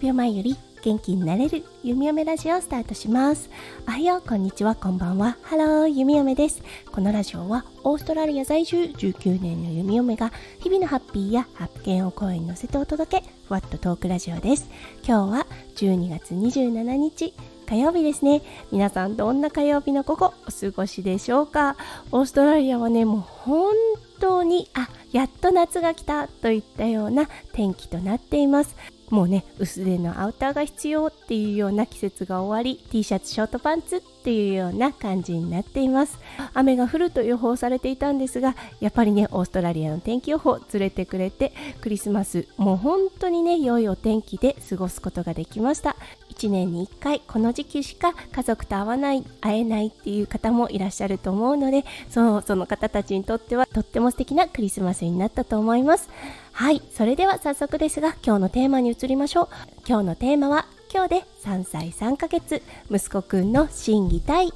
[0.00, 3.50] 秒前より元気になれる弓嫁ラジオをスタートします。
[3.86, 5.36] おはようこんにちはこんばんは。
[5.42, 6.62] ハロー弓嫁です。
[6.90, 14.70] このラジオはオーストラリア在住19年の弓嫁が日々のハッピーや発見を声に乗せてお届けふわっとトークラジオです。
[15.06, 17.34] 今日は12月27日
[17.68, 18.40] 火曜日ですね。
[18.72, 21.76] 皆さんどんな火曜日の午後お過ごしでしょうか？
[22.10, 23.74] オーストラリアはねもう本
[24.18, 28.74] 当にあやっと夏が来たといったような天気となっています。
[29.10, 36.18] もうね薄手のアウターが必要っていうような季節が終わり T シャツショートパンツっていうような感じになっています。
[36.52, 45.96] 雨が降ると予報されていたんですがやっぱりねオーストラリアの天気予報ずれてくれてクリスマスもう本当にね良いお天気で過ごすことができました。
[46.30, 56.08] 1年に1回この時期しか家族と会わない会えないっていう方もいらっしゃると思うのでそうその方たちにとってはとっても素敵なクリスマスになったと思います。
[56.52, 59.48] はいそれでは早速ですが今日のテーマに移りましょう。
[59.86, 64.52] 今日のテーマは今日で3歳3ヶ月息子くんの心技体はい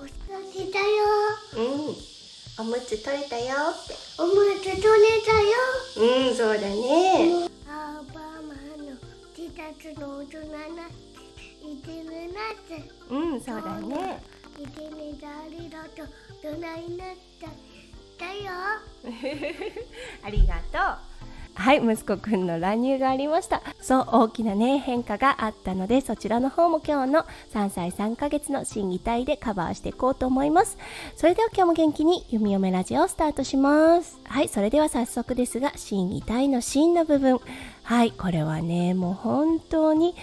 [0.00, 0.86] おしだよ。
[1.56, 1.60] う
[1.92, 1.96] ん
[2.60, 4.82] おむつ取れたよっておむつ取れ
[5.24, 5.48] たよ。
[5.96, 8.92] うんそうだねアーバーマンの
[9.36, 10.38] 自殺の大人
[10.76, 10.88] な。
[11.60, 12.90] いてるなって。
[13.08, 14.22] うんそうだね
[14.58, 16.02] いてねだりだと
[16.42, 17.46] どないなった。
[18.18, 18.50] だよ。
[20.22, 20.78] ありがと
[21.24, 21.27] う
[21.58, 23.62] はい息子くんの乱入がありました。
[23.80, 30.78] そう大きなね変化があったのでそちらの方も今日の3歳3ヶ月の審議体でカバーしていこうと思います。
[31.16, 34.20] それでは今日も元気に弓嫁ラジオをスタートします。
[34.24, 37.40] はいそれでは早速ですが審議体の芯の部分。
[37.82, 40.14] はいこれはねもう本当に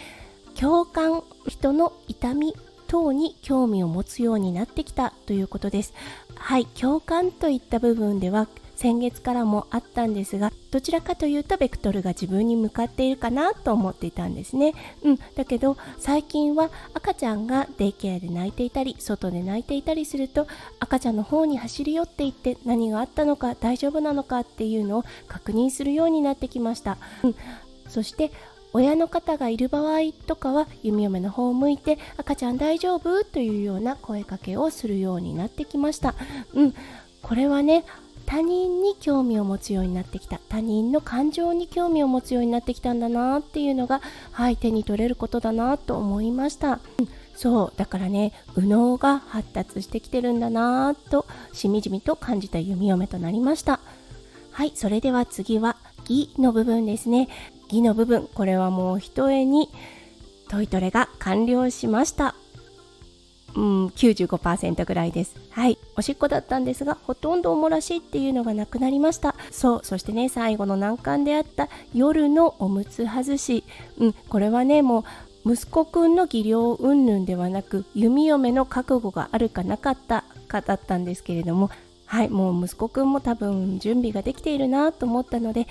[0.58, 2.56] 共感人の痛み
[2.88, 5.94] 等に興味を持つようになってきたということです。
[6.36, 14.74] はい共感といった部分では先月からもあったんですがどちらかというとベクトルが自分に向かっているかなと思っていたんですね。
[15.04, 20.48] うんだけど最近は赤ちゃんがデイケアで泣いていたり外で泣いていたりすると
[20.80, 27.36] 赤ちゃんの方に走り寄っていって何があったのか大丈夫なのかっていうのを確認するようになってきました、うん、
[27.88, 28.32] そして
[28.74, 33.24] 親の方がいる場合とかは弓嫁の方を向いて赤ちゃん大丈夫？
[33.24, 36.14] というような声かけをするようになってきました。
[36.54, 36.74] うん
[37.22, 37.86] これはね
[38.26, 40.40] 他人に興味を持つようになってきた。
[40.50, 53.80] 他人の感情に興味を持つようになってきたんだなっていうのがはい手に取れることだなと思いました、うんそうだからね右脳が発達してきてるんだなとしみじみと感じた弓嫁となりました。
[54.52, 55.76] はいそれでは次は
[56.08, 57.28] 義の部分ですね。
[57.66, 59.70] 義の部分これはもう一重に
[60.48, 62.36] トイトレが完了しました。
[63.56, 65.36] うん、95%ぐらいです。
[65.50, 65.78] はい。
[65.96, 69.36] おしっこだったんですが、ほとんどおもらしっていうのがなくなりました。
[69.52, 69.80] そう。
[69.84, 73.64] そしてね、最後の難関であった夜のおむつ外し。
[73.98, 75.06] うん、これはね、も
[75.46, 81.70] う、息子くんの技量云々ではなく、弓嫁の覚悟があるかなかったかだったんですけれども、
[82.06, 82.30] はい。
[82.30, 85.68] もう息子くんも多分準備ができているなと思ったので、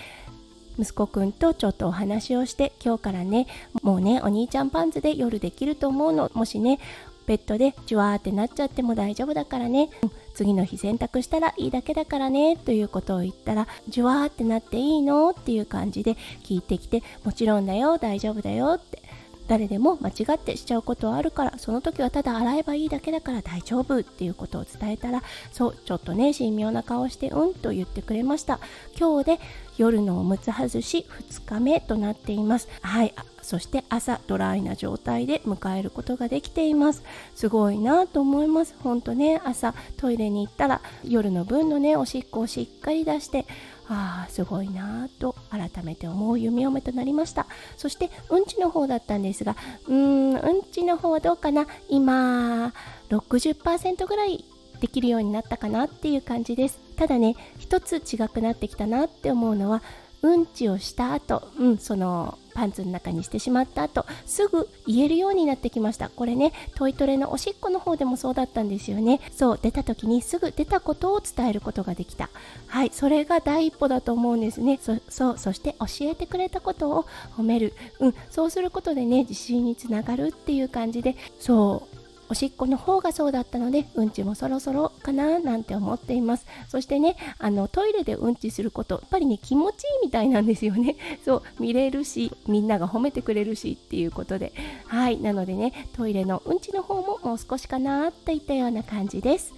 [0.78, 3.46] 息子くんとちょっとお話をして今日からね
[3.82, 6.80] もうねお兄ちゃんパンツで夜できると思うのもしね
[7.26, 9.90] ベッドでジュワーってなっちゃっても大丈夫だからね、
[10.34, 12.56] 次の日洗濯したらいいだけだからね。
[12.56, 15.30] ということを言ったらジュワーってなっていいの？
[15.30, 19.02] っていう感じで聞いてきてもちろんだよ大丈夫だよって。
[19.46, 28.58] 誰でも間違ってしちゃうことはあるからその時はただ洗えばいいだけだから大丈夫っていうことを伝えたらそうちょっとね神妙な顔してうんと言ってくれました。
[28.98, 29.40] 今日で
[29.76, 32.70] 夜のおむつ外し2日目となっています。
[32.80, 33.12] はい。
[33.44, 37.02] そして朝ドライな状態で迎えることができています。
[37.34, 38.74] すごいなと思います。
[38.82, 43.46] ほんとね朝トイレに行ったら夜の分のねおしっこをしっかり出して
[43.88, 47.46] ああすごいなぁと改めて思う弓嫁となりました。
[47.76, 49.56] そしてうんちの方だったんですが
[49.86, 51.66] うーんうんちの方はどうかな。
[51.88, 52.72] 今
[53.10, 54.44] 60%ぐらい
[54.80, 56.78] できるようになったかなっていう感じです。
[56.96, 59.82] ただね一つ違くなってきたなって思うのは
[60.22, 66.08] うんちをした後、うん、そのパンツの中にしてしまった後すぐ言えるようになってきました。
[66.08, 69.20] これねトイトレのおしっこの方でもそうだったんですよね。
[69.32, 72.30] そう出た時にすぐ出たことを伝えることができた。
[72.68, 74.78] はいそれが第一歩だと思うんですね。
[74.80, 74.94] そ
[75.32, 77.06] うそして教えてくれたことを
[77.36, 77.74] 褒める。
[77.98, 81.16] うんそうすることでね自信につながるっていう感じで。
[81.38, 81.93] そう
[82.28, 86.46] おしっこの方がそうだったのでうんちもそろそろかななんて思っています。
[86.68, 90.96] そしてねあのトイレでうんちすることやっぱりね気持ちいいみたいなんですよね。
[91.24, 94.52] そう見れるしみんなが褒めてくれるしっていうことで。
[94.86, 99.54] はいなのでねトイレのうんちの方ももう少しかなといったような感じです。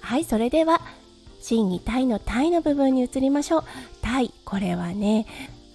[0.00, 0.80] はいそれでは
[1.40, 3.64] 真にタイのタイの部分に移りましょう。
[4.00, 5.26] タイこれはね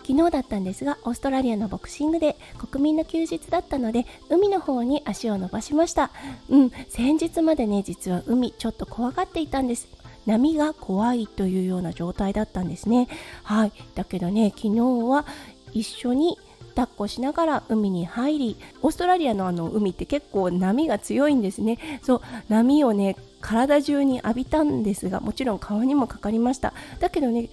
[0.08, 6.12] 昨日だったんですがオーストラリアのボクシングで国民の休日だったので海の方に足を伸ばしました。
[6.48, 9.90] うん先日までね実は海ちょっと怖がっていたんです。
[10.26, 13.10] 波が怖いというような状態だったんですね。
[13.44, 13.74] はい。
[13.96, 15.26] だけどね昨日は
[15.74, 16.38] 一緒に
[16.74, 22.00] 抱っこしながら海に入りオーストラリアのあの海って結構波が強いんですね。
[22.02, 26.74] そう波をね体中に浴びたんですがもちろん顔にもかかりました。
[27.00, 27.50] だけどね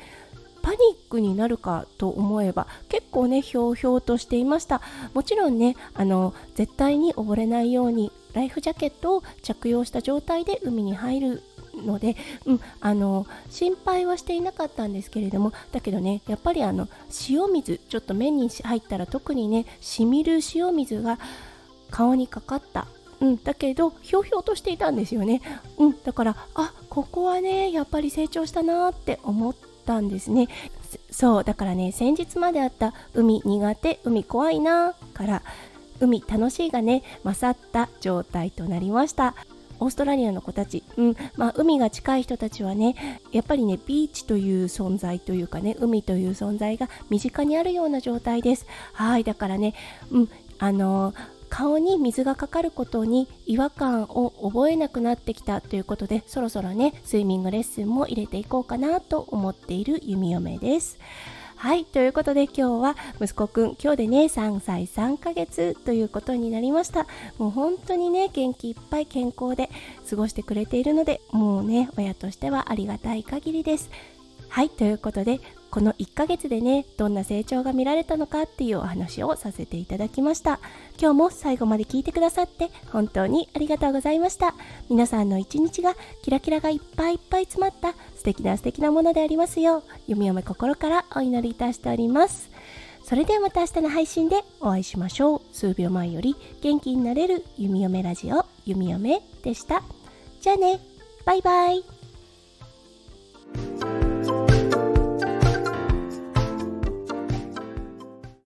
[0.64, 4.80] パニックになるかと思えば結構ねひょうひょうとしていました。
[5.12, 11.42] もちろんねあの絶対に溺れないようにライフジャケットを着用した状態で海に入る
[11.76, 12.16] ので、
[12.46, 16.88] うん、あの心配はしていなかったんですけれどもだけどねやっぱりあの
[17.28, 21.18] 塩水ちょっと目に入ったら特にねしみる塩水が
[21.90, 22.86] 顔にかかった。
[23.20, 25.40] うん、だけどひょうひょうとしていたんですよね、
[25.78, 30.48] うん、だからあここはねやっぱり成長したなって思っったんですね。
[31.10, 35.42] そうだからね先日まであった海苦手海怖いなから
[36.00, 39.34] 海楽しいがね勝った状態となりました。
[39.80, 42.94] オーストラリアの子たち、うんまあ、海が近い人たちはね
[43.32, 48.66] やっぱりねビーチという存在というかね海という存在が身近にあるような状態です。
[48.92, 49.74] はいだからね、
[50.12, 50.28] うん、
[50.58, 60.98] あのー顔に水がかかることに違和感を覚えなくなってきたということでそろそろねスイミングレッスンも入れていこうかなと思っている弓嫁です。
[61.54, 67.06] はいということで今日は息子くん今日でね3歳3ヶ月ということになりました。
[67.38, 69.70] もう本当にね元気いっぱい健康で
[70.10, 73.90] 過ごしてくれているのでもうね親としてはありがたい限りです。
[74.48, 75.40] はいということで
[75.74, 80.60] この1ヶ月でねどんな成長が見られたのかっていうお話をさせていただきました。
[81.00, 84.54] 今日も最後まで聞いてくださって本当にありがとうございました。
[84.88, 92.52] 皆さんの一日がキラキラがいっぱいいっぱい詰まった素敵な素敵なものでありますよう弓嫁心からお祈りいたしております。
[93.02, 95.40] それではまた明日の配信でお会いしましょう。
[95.52, 99.82] 数秒前より元気になれる弓嫁ラジオ弓嫁でした。
[100.40, 100.78] じゃあね。
[101.24, 101.93] バイバイ。